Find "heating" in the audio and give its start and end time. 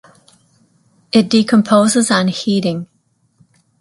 2.29-2.87